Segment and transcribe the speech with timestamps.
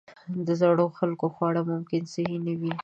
[0.47, 2.73] د زړو خلکو خواړه ممکن صحي نه وي.